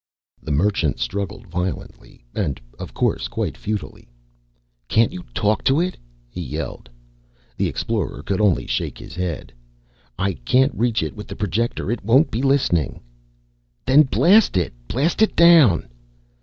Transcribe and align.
The 0.41 0.49
Merchant 0.51 0.97
struggled 0.97 1.45
violently 1.45 2.25
and, 2.33 2.59
of 2.79 2.91
course, 2.91 3.27
quite 3.27 3.55
futilely. 3.55 4.09
"Can't 4.87 5.11
you 5.13 5.21
talk 5.35 5.63
to 5.65 5.79
it?" 5.79 5.95
he 6.27 6.41
yelled. 6.41 6.89
The 7.55 7.67
Explorer 7.67 8.23
could 8.23 8.41
only 8.41 8.65
shake 8.65 8.97
his 8.97 9.13
head. 9.13 9.53
"I 10.17 10.33
can't 10.33 10.73
reach 10.73 11.03
it 11.03 11.15
with 11.15 11.27
the 11.27 11.35
Projector. 11.35 11.91
It 11.91 12.03
won't 12.03 12.31
be 12.31 12.41
listening." 12.41 12.99
"Then 13.85 14.01
blast 14.01 14.57
it. 14.57 14.73
Blast 14.87 15.21
it 15.21 15.35
down." 15.35 15.87